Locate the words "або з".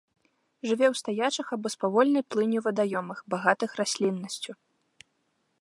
1.57-1.79